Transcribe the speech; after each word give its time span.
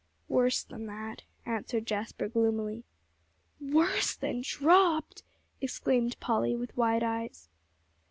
"Worse 0.27 0.63
than 0.63 0.87
that," 0.87 1.21
answered 1.45 1.85
Jasper 1.85 2.27
gloomily. 2.27 2.85
"Worse 3.59 4.15
than 4.15 4.41
dropped!" 4.43 5.21
exclaimed 5.61 6.19
Polly 6.19 6.55
with 6.55 6.75
wide 6.75 7.03
eyes. 7.03 7.49